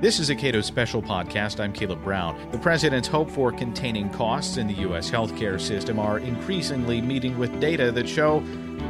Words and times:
This 0.00 0.18
is 0.18 0.28
a 0.28 0.34
Cato 0.34 0.60
Special 0.60 1.00
podcast. 1.00 1.60
I'm 1.60 1.72
Caleb 1.72 2.02
Brown. 2.02 2.50
The 2.50 2.58
president's 2.58 3.08
hope 3.08 3.30
for 3.30 3.52
containing 3.52 4.10
costs 4.10 4.56
in 4.56 4.66
the 4.66 4.74
U.S. 4.74 5.08
healthcare 5.08 5.58
system 5.58 5.98
are 5.98 6.18
increasingly 6.18 7.00
meeting 7.00 7.38
with 7.38 7.58
data 7.60 7.92
that 7.92 8.08
show 8.08 8.40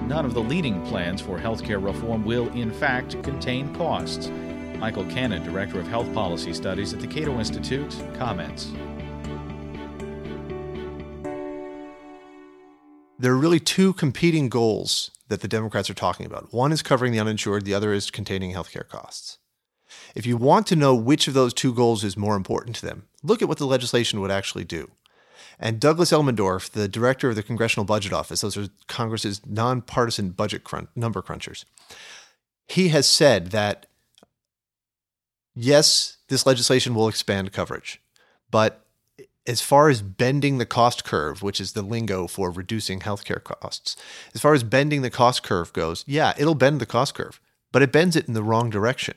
none 0.09 0.25
of 0.25 0.32
the 0.35 0.41
leading 0.41 0.85
plans 0.87 1.21
for 1.21 1.39
healthcare 1.39 1.80
reform 1.80 2.25
will, 2.25 2.48
in 2.55 2.73
fact, 2.73 3.23
contain 3.23 3.73
costs. 3.75 4.29
Michael 4.79 5.05
Cannon, 5.05 5.45
Director 5.45 5.79
of 5.79 5.87
Health 5.87 6.12
Policy 6.14 6.55
Studies 6.55 6.95
at 6.95 7.01
the 7.01 7.07
Cato 7.07 7.39
Institute, 7.39 7.95
comments. 8.14 8.73
There 13.18 13.32
are 13.32 13.39
really 13.39 13.61
two 13.61 13.93
competing 13.93 14.48
goals 14.48 15.11
that 15.29 15.43
the 15.43 15.48
Democrats 15.48 15.89
are 15.91 15.95
talking 15.95 16.27
about. 16.27 16.52
One 16.52 16.73
is 16.73 16.82
covering 16.82 17.12
the 17.12 17.21
uninsured, 17.21 17.66
the 17.66 17.75
other 17.75 17.93
is 17.93 18.11
containing 18.11 18.52
healthcare 18.52 18.89
costs. 18.89 19.39
If 20.15 20.27
you 20.27 20.37
want 20.37 20.66
to 20.69 20.77
know 20.77 20.95
which 20.95 21.29
of 21.29 21.34
those 21.34 21.53
two 21.53 21.75
goals 21.75 22.05
is 22.05 22.16
more 22.16 22.37
important 22.37 22.77
to 22.77 22.87
them, 22.87 23.07
look 23.23 23.43
at 23.43 23.48
what 23.48 23.59
the 23.59 23.66
legislation 23.66 24.21
would 24.21 24.30
actually 24.30 24.65
do. 24.65 24.91
And 25.59 25.80
Douglas 25.80 26.12
Elmendorf, 26.12 26.71
the 26.71 26.89
director 26.89 27.29
of 27.29 27.37
the 27.37 27.43
Congressional 27.43 27.85
Budget 27.85 28.12
Office, 28.12 28.41
those 28.41 28.57
are 28.57 28.69
Congress's 28.88 29.45
nonpartisan 29.47 30.30
budget 30.30 30.62
number 30.97 31.23
crunchers, 31.23 31.65
he 32.66 32.88
has 32.88 33.07
said 33.07 33.49
that 33.49 33.87
yes, 35.55 36.16
this 36.29 36.47
legislation 36.47 36.95
will 36.95 37.09
expand 37.09 37.52
coverage, 37.52 38.01
but 38.51 38.85
as 39.47 39.61
far 39.61 39.88
as 39.88 40.01
bending 40.01 40.59
the 40.59 40.66
cost 40.66 41.05
curve, 41.05 41.43
which 41.43 41.61
is 41.61 41.73
the 41.73 41.83
lingo 41.83 42.27
for 42.27 42.51
reducing 42.51 43.01
healthcare 43.01 43.43
costs, 43.43 43.97
as 44.35 44.41
far 44.41 44.55
as 44.55 44.63
bending 44.63 45.02
the 45.02 45.11
cost 45.11 45.43
curve 45.43 45.73
goes, 45.73 46.02
yeah, 46.07 46.33
it'll 46.38 46.55
bend 46.55 46.80
the 46.80 46.87
cost 46.87 47.15
curve, 47.15 47.41
but 47.71 47.83
it 47.83 47.93
bends 47.93 48.16
it 48.16 48.27
in 48.27 48.35
the 48.35 48.43
wrong 48.43 48.71
direction 48.71 49.15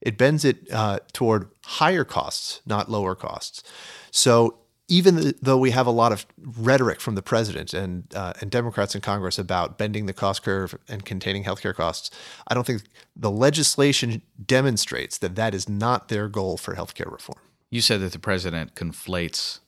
it 0.00 0.16
bends 0.16 0.44
it 0.44 0.70
uh, 0.72 1.00
toward 1.12 1.48
higher 1.64 2.04
costs, 2.04 2.60
not 2.66 2.90
lower 2.90 3.14
costs. 3.14 3.62
So 4.10 4.56
even 4.88 5.34
though 5.40 5.56
we 5.56 5.70
have 5.70 5.86
a 5.86 5.90
lot 5.92 6.10
of 6.10 6.26
rhetoric 6.36 7.00
from 7.00 7.14
the 7.14 7.22
president 7.22 7.72
and 7.72 8.12
uh, 8.14 8.32
and 8.40 8.50
Democrats 8.50 8.94
in 8.94 9.00
Congress 9.00 9.38
about 9.38 9.78
bending 9.78 10.06
the 10.06 10.12
cost 10.12 10.42
curve 10.42 10.76
and 10.88 11.04
containing 11.04 11.44
healthcare 11.44 11.74
costs, 11.74 12.10
I 12.48 12.54
don't 12.54 12.66
think 12.66 12.82
the 13.14 13.30
legislation 13.30 14.22
demonstrates 14.44 15.16
that 15.18 15.36
that 15.36 15.54
is 15.54 15.68
not 15.68 16.08
their 16.08 16.28
goal 16.28 16.56
for 16.56 16.74
healthcare 16.74 17.10
reform. 17.10 17.38
You 17.70 17.80
said 17.80 18.00
that 18.00 18.12
the 18.12 18.18
president 18.18 18.74
conflates 18.74 19.60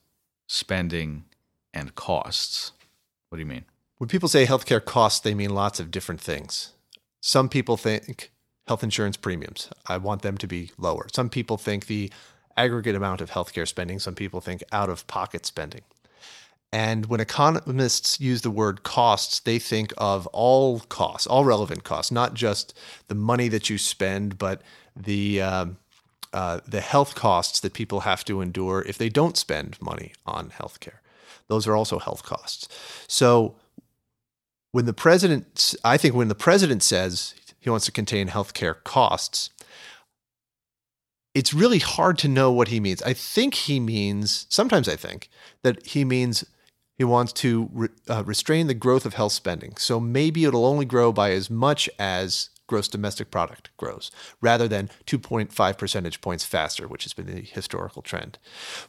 spending 0.48 1.24
and 1.72 1.94
costs. 1.94 2.72
What 3.28 3.36
do 3.36 3.42
you 3.42 3.48
mean? 3.48 3.64
When 3.98 4.08
people 4.08 4.28
say 4.28 4.44
healthcare 4.44 4.84
costs, 4.84 5.20
they 5.20 5.34
mean 5.34 5.50
lots 5.50 5.78
of 5.78 5.92
different 5.92 6.20
things. 6.20 6.72
Some 7.20 7.48
people 7.48 7.76
think 7.76 8.32
health 8.72 8.82
insurance 8.82 9.18
premiums. 9.18 9.68
I 9.86 9.98
want 9.98 10.22
them 10.22 10.38
to 10.38 10.46
be 10.46 10.70
lower. 10.78 11.06
Some 11.12 11.28
people 11.28 11.58
think 11.58 11.88
the 11.88 12.10
aggregate 12.56 12.94
amount 12.94 13.20
of 13.20 13.30
healthcare 13.30 13.68
spending, 13.68 13.98
some 13.98 14.14
people 14.14 14.40
think 14.40 14.64
out 14.72 14.88
of 14.88 15.06
pocket 15.06 15.44
spending. 15.44 15.82
And 16.72 17.04
when 17.04 17.20
economists 17.20 18.18
use 18.18 18.40
the 18.40 18.50
word 18.50 18.82
costs, 18.82 19.40
they 19.40 19.58
think 19.58 19.92
of 19.98 20.26
all 20.28 20.80
costs, 20.80 21.26
all 21.26 21.44
relevant 21.44 21.84
costs, 21.84 22.10
not 22.10 22.32
just 22.32 22.72
the 23.08 23.14
money 23.14 23.48
that 23.48 23.68
you 23.68 23.76
spend, 23.76 24.38
but 24.38 24.62
the 24.96 25.42
um, 25.42 25.76
uh, 26.32 26.60
the 26.66 26.80
health 26.80 27.14
costs 27.14 27.60
that 27.60 27.74
people 27.74 28.00
have 28.00 28.24
to 28.24 28.40
endure 28.40 28.82
if 28.88 28.96
they 28.96 29.10
don't 29.10 29.36
spend 29.36 29.76
money 29.82 30.12
on 30.24 30.48
healthcare. 30.48 31.00
Those 31.48 31.66
are 31.66 31.76
also 31.76 31.98
health 31.98 32.22
costs. 32.22 32.68
So 33.06 33.54
when 34.70 34.86
the 34.86 34.94
president, 34.94 35.74
I 35.84 35.98
think 35.98 36.14
when 36.14 36.28
the 36.28 36.34
president 36.34 36.82
says 36.82 37.34
he 37.62 37.70
wants 37.70 37.86
to 37.86 37.92
contain 37.92 38.28
healthcare 38.28 38.74
costs. 38.82 39.50
It's 41.32 41.54
really 41.54 41.78
hard 41.78 42.18
to 42.18 42.28
know 42.28 42.50
what 42.50 42.68
he 42.68 42.80
means. 42.80 43.00
I 43.02 43.12
think 43.12 43.54
he 43.54 43.78
means, 43.78 44.46
sometimes 44.50 44.88
I 44.88 44.96
think, 44.96 45.30
that 45.62 45.86
he 45.86 46.04
means 46.04 46.44
he 46.98 47.04
wants 47.04 47.32
to 47.34 47.70
re, 47.72 47.88
uh, 48.08 48.24
restrain 48.24 48.66
the 48.66 48.74
growth 48.74 49.06
of 49.06 49.14
health 49.14 49.32
spending. 49.32 49.76
So 49.76 50.00
maybe 50.00 50.44
it'll 50.44 50.66
only 50.66 50.84
grow 50.84 51.12
by 51.12 51.30
as 51.30 51.48
much 51.48 51.88
as 52.00 52.50
gross 52.66 52.88
domestic 52.88 53.30
product 53.30 53.70
grows, 53.76 54.10
rather 54.40 54.66
than 54.66 54.90
2.5 55.06 55.78
percentage 55.78 56.20
points 56.20 56.44
faster, 56.44 56.88
which 56.88 57.04
has 57.04 57.12
been 57.12 57.26
the 57.26 57.42
historical 57.42 58.02
trend. 58.02 58.38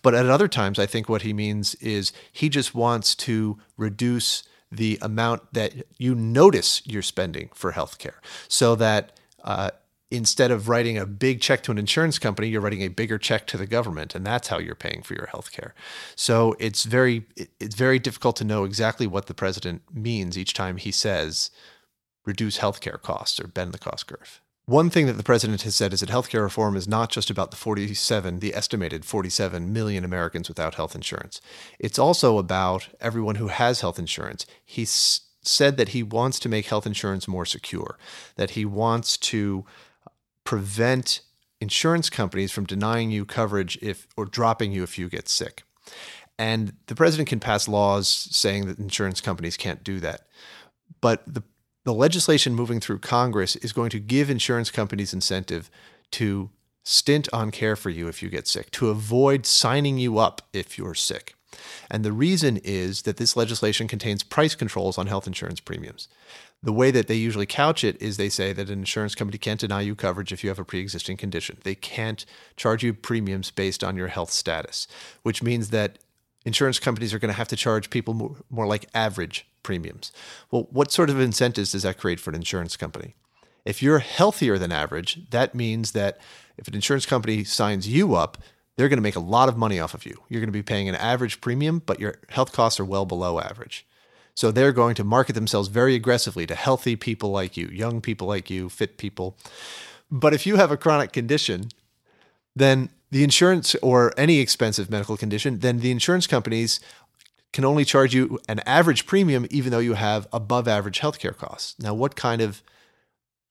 But 0.02 0.16
at 0.16 0.26
other 0.26 0.48
times, 0.48 0.80
I 0.80 0.88
think 0.88 1.08
what 1.08 1.22
he 1.22 1.32
means 1.32 1.76
is 1.76 2.12
he 2.32 2.50
just 2.50 2.74
wants 2.74 3.14
to 3.16 3.60
reduce 3.78 4.44
the 4.76 4.98
amount 5.02 5.54
that 5.54 5.74
you 5.98 6.16
notice 6.16 6.82
you're 6.86 7.02
spending 7.02 7.50
for 7.54 7.74
healthcare 7.74 8.16
so 8.48 8.76
that 8.76 9.20
uh, 9.44 9.70
instead 10.14 10.52
of 10.52 10.70
writing 10.70 10.98
a 10.98 11.06
big 11.06 11.42
check 11.42 11.64
to 11.64 11.72
an 11.72 11.78
insurance 11.78 12.20
company, 12.20 12.48
you're 12.48 12.62
writing 12.62 12.84
a 12.84 12.88
bigger 12.88 13.18
check 13.18 13.48
to 13.48 13.58
the 13.58 13.66
government, 13.66 14.14
and 14.14 14.26
that's 14.26 14.48
how 14.48 14.60
you're 14.60 14.76
paying 14.76 15.02
for 15.02 15.16
your 15.16 15.26
health 15.28 15.52
care. 15.52 15.74
So 16.16 16.56
it's 16.60 16.84
very 16.84 17.26
it's 17.60 17.76
very 17.76 18.00
difficult 18.00 18.36
to 18.38 18.44
know 18.44 18.64
exactly 18.64 19.08
what 19.08 19.26
the 19.26 19.34
president 19.34 19.82
means 19.92 20.38
each 20.38 20.54
time 20.54 20.78
he 20.78 20.92
says 20.92 21.50
reduce 22.26 22.60
healthcare 22.60 23.02
costs 23.02 23.40
or 23.40 23.48
bend 23.48 23.74
the 23.74 23.80
cost 23.80 24.08
curve. 24.08 24.40
One 24.66 24.90
thing 24.90 25.08
that 25.08 25.14
the 25.14 25.24
president 25.24 25.64
has 25.64 25.76
said 25.76 25.92
is 25.92 26.00
that 26.00 26.10
healthcare 26.10 26.42
reform 26.42 26.78
is 26.78 26.88
not 26.88 27.10
just 27.10 27.30
about 27.30 27.52
the 27.52 27.58
47, 27.58 28.40
the 28.40 28.56
estimated 28.56 29.04
47 29.04 29.74
million 29.74 30.06
Americans 30.06 30.48
without 30.48 30.76
health 30.76 30.96
insurance. 30.96 31.42
It's 31.80 32.00
also 32.00 32.38
about 32.38 32.88
everyone 33.02 33.36
who 33.36 33.50
has 33.50 33.82
health 33.82 34.00
insurance. 34.00 34.46
He 34.64 34.86
said 34.86 35.76
that 35.76 35.90
he 35.90 36.02
wants 36.02 36.40
to 36.40 36.50
make 36.50 36.68
health 36.68 36.88
insurance 36.88 37.28
more 37.28 37.46
secure, 37.46 37.98
that 38.38 38.52
he 38.52 38.64
wants 38.64 39.18
to 39.18 39.66
prevent 40.46 41.22
insurance 41.60 42.10
companies 42.10 42.52
from 42.54 42.66
denying 42.66 43.12
you 43.12 43.26
coverage 43.26 43.78
if 43.82 44.08
or 44.16 44.26
dropping 44.26 44.72
you 44.72 44.84
if 44.84 44.98
you 44.98 45.10
get 45.10 45.28
sick. 45.28 45.64
And 46.40 46.74
the 46.88 46.96
president 46.96 47.28
can 47.28 47.42
pass 47.42 47.68
laws 47.68 48.08
saying 48.08 48.68
that 48.68 48.80
insurance 48.80 49.20
companies 49.20 49.58
can't 49.58 49.84
do 49.84 50.00
that. 50.00 50.22
But 51.02 51.22
the 51.28 51.44
the 51.86 51.94
legislation 51.94 52.56
moving 52.56 52.80
through 52.80 53.00
Congress 53.00 53.56
is 53.58 53.74
going 53.74 53.90
to 53.90 54.00
give 54.00 54.30
insurance 54.30 54.72
companies 54.72 55.14
incentive 55.14 55.70
to 56.12 56.50
stint 56.84 57.28
on 57.34 57.52
care 57.52 57.76
for 57.76 57.90
you 57.90 58.08
if 58.08 58.22
you 58.22 58.30
get 58.30 58.48
sick, 58.48 58.72
to 58.72 58.90
avoid 58.90 59.46
signing 59.46 59.98
you 59.98 60.18
up 60.18 60.42
if 60.54 60.78
you're 60.78 60.94
sick. 60.94 61.36
And 61.90 62.04
the 62.04 62.12
reason 62.12 62.58
is 62.58 63.04
that 63.04 63.18
this 63.18 63.36
legislation 63.38 63.88
contains 63.88 64.24
price 64.24 64.56
controls 64.56 64.98
on 64.98 65.08
health 65.08 65.28
insurance 65.28 65.60
premiums. 65.60 66.08
The 66.62 66.74
way 66.74 66.92
that 66.92 67.08
they 67.08 67.16
usually 67.16 67.46
couch 67.46 67.84
it 67.84 68.02
is 68.02 68.16
they 68.16 68.30
say 68.30 68.54
that 68.54 68.70
an 68.70 68.80
insurance 68.80 69.16
company 69.16 69.38
can't 69.38 69.60
deny 69.60 69.82
you 69.82 69.96
coverage 69.96 70.32
if 70.32 70.44
you 70.44 70.50
have 70.50 70.60
a 70.60 70.66
pre 70.66 70.80
existing 70.80 71.18
condition. 71.18 71.58
They 71.64 71.76
can't 71.76 72.26
charge 72.56 72.84
you 72.84 72.94
premiums 72.94 73.52
based 73.52 73.84
on 73.84 73.98
your 73.98 74.08
health 74.08 74.32
status, 74.32 74.88
which 75.24 75.44
means 75.44 75.70
that 75.70 76.00
insurance 76.46 76.80
companies 76.80 77.14
are 77.14 77.20
going 77.20 77.32
to 77.32 77.38
have 77.38 77.50
to 77.50 77.58
charge 77.58 77.90
people 77.90 78.14
more, 78.14 78.38
more 78.50 78.66
like 78.66 78.90
average 78.94 79.46
premiums. 79.64 80.12
Well, 80.52 80.68
what 80.72 80.92
sort 80.92 81.10
of 81.10 81.20
incentives 81.20 81.72
does 81.72 81.84
that 81.84 81.98
create 81.98 82.20
for 82.20 82.30
an 82.30 82.36
insurance 82.36 82.78
company? 82.78 83.16
If 83.66 83.82
you're 83.82 84.00
healthier 84.00 84.58
than 84.58 84.72
average, 84.72 85.30
that 85.30 85.56
means 85.56 85.94
that 85.94 86.20
if 86.58 86.68
an 86.68 86.76
insurance 86.76 87.06
company 87.06 87.44
signs 87.44 87.88
you 87.88 88.16
up, 88.16 88.38
they're 88.76 88.90
going 88.90 88.98
to 88.98 89.04
make 89.04 89.16
a 89.16 89.22
lot 89.22 89.50
of 89.50 89.58
money 89.58 89.80
off 89.80 89.94
of 89.94 90.06
you. 90.06 90.24
You're 90.30 90.42
going 90.42 90.50
to 90.50 90.52
be 90.52 90.64
paying 90.64 90.90
an 90.90 90.96
average 90.96 91.42
premium, 91.42 91.82
but 91.86 92.00
your 92.00 92.16
health 92.30 92.52
costs 92.52 92.80
are 92.80 92.86
well 92.86 93.06
below 93.06 93.40
average. 93.40 93.86
So 94.36 94.52
they're 94.52 94.72
going 94.72 94.96
to 94.96 95.04
market 95.04 95.34
themselves 95.34 95.68
very 95.68 95.94
aggressively 95.96 96.48
to 96.48 96.56
healthy 96.56 96.96
people 96.96 97.30
like 97.30 97.56
you, 97.56 97.68
young 97.68 98.02
people 98.02 98.28
like 98.28 98.50
you, 98.50 98.68
fit 98.68 98.98
people. 98.98 99.38
But 100.12 100.34
if 100.34 100.46
you 100.46 100.56
have 100.56 100.72
a 100.72 100.78
chronic 100.78 101.14
condition, 101.14 101.70
then 102.56 102.90
the 103.12 103.24
insurance 103.24 103.76
or 103.76 104.12
any 104.18 104.40
expensive 104.40 104.90
medical 104.90 105.18
condition, 105.18 105.60
then 105.60 105.80
the 105.80 105.92
insurance 105.92 106.26
companies 106.26 106.80
can 107.54 107.64
only 107.64 107.86
charge 107.86 108.14
you 108.14 108.40
an 108.50 108.60
average 108.66 109.06
premium 109.06 109.48
even 109.50 109.72
though 109.72 109.80
you 109.80 109.94
have 109.94 110.28
above 110.34 110.68
average 110.68 111.00
healthcare 111.00 111.38
costs. 111.38 111.76
Now, 111.80 111.94
what 111.94 112.16
kind 112.16 112.42
of 112.42 112.62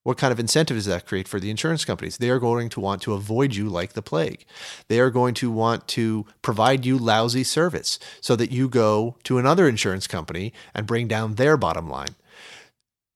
what 0.03 0.19
kind 0.19 0.32
of 0.32 0.41
incentive 0.41 0.76
does 0.76 0.87
that 0.87 1.06
create 1.06 1.29
for 1.29 1.38
the 1.38 1.49
insurance 1.49 1.85
companies? 1.85 2.17
They 2.17 2.31
are 2.31 2.41
going 2.41 2.69
to 2.71 2.81
want 2.81 3.03
to 3.03 3.12
avoid 3.12 3.55
you 3.55 3.69
like 3.69 3.93
the 3.93 4.03
plague. 4.03 4.44
They 4.88 4.99
are 4.99 5.11
going 5.11 5.35
to 5.35 5.50
want 5.50 5.87
to 5.88 6.26
provide 6.43 6.85
you 6.85 6.99
lousy 6.99 7.44
service 7.44 8.00
so 8.21 8.35
that 8.35 8.50
you 8.50 8.69
go 8.69 9.17
to 9.23 9.38
another 9.38 9.69
insurance 9.69 10.09
company 10.09 10.53
and 10.75 10.88
bring 10.88 11.06
down 11.06 11.37
their 11.37 11.56
bottom 11.56 11.88
line. 11.88 12.17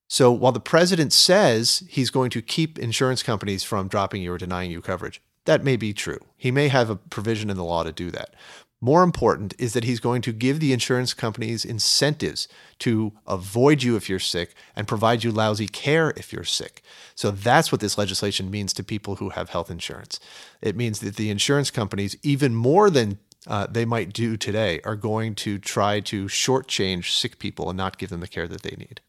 So 0.09 0.31
while 0.31 0.53
the 0.53 0.61
president 0.61 1.13
says 1.13 1.83
he's 1.89 2.11
going 2.11 2.31
to 2.31 2.43
keep 2.43 2.79
insurance 2.79 3.25
companies 3.25 3.65
from 3.65 3.89
dropping 3.89 4.23
you 4.23 4.33
or 4.33 4.39
denying 4.39 4.71
you 4.71 4.81
coverage, 4.81 5.21
that 5.47 5.65
may 5.65 5.77
be 5.77 5.93
true. 5.93 6.21
He 6.37 6.53
may 6.53 6.69
have 6.69 6.89
a 6.91 6.97
provision 6.97 7.51
in 7.51 7.57
the 7.57 7.65
law 7.65 7.83
to 7.83 7.93
do 7.93 8.13
that. 8.13 8.35
More 8.87 9.03
important 9.03 9.53
is 9.59 9.73
that 9.73 9.83
he's 9.83 9.99
going 9.99 10.23
to 10.23 10.33
give 10.33 10.61
the 10.61 10.73
insurance 10.73 11.13
companies 11.13 11.65
incentives 11.65 12.47
to 12.79 13.15
avoid 13.27 13.83
you 13.83 13.97
if 13.97 14.09
you're 14.09 14.21
sick 14.21 14.55
and 14.77 14.87
provide 14.87 15.25
you 15.25 15.33
lousy 15.33 15.67
care 15.67 16.11
if 16.17 16.33
you're 16.33 16.45
sick. 16.45 16.83
So 17.17 17.33
that's 17.33 17.73
what 17.73 17.81
this 17.81 17.99
legislation 17.99 18.49
means 18.49 18.73
to 18.75 18.85
people 18.85 19.17
who 19.17 19.31
have 19.31 19.51
health 19.51 19.73
insurance. 19.73 20.21
It 20.63 20.77
means 20.77 21.01
that 21.01 21.17
the 21.17 21.31
insurance 21.31 21.73
companies, 21.73 22.17
even 22.23 22.55
more 22.55 22.89
than 22.89 23.19
uh, 23.49 23.67
they 23.69 23.85
might 23.85 24.13
do 24.13 24.37
today, 24.37 24.81
are 24.85 24.95
going 24.95 25.35
to 25.47 25.59
try 25.59 25.99
to 26.03 26.27
shortchange 26.27 27.11
sick 27.11 27.41
people 27.41 27.69
and 27.69 27.77
not 27.77 27.99
give 27.99 28.11
them 28.11 28.21
the 28.21 28.29
care 28.29 28.47
that 28.47 28.63
they 28.63 28.77
need. 28.79 29.01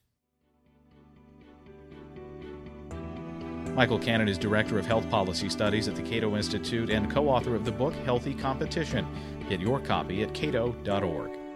Michael 3.77 3.99
Cannon 3.99 4.27
is 4.27 4.39
Director 4.39 4.79
of 4.79 4.87
Health 4.87 5.07
Policy 5.07 5.49
Studies 5.49 5.87
at 5.87 5.95
the 5.95 6.01
Cato 6.01 6.35
Institute 6.35 6.89
and 6.89 7.11
co 7.11 7.29
author 7.29 7.55
of 7.55 7.63
the 7.63 7.71
book 7.71 7.93
Healthy 7.93 8.33
Competition. 8.33 9.05
Get 9.49 9.59
your 9.59 9.79
copy 9.79 10.23
at 10.23 10.33
cato.org. 10.33 11.46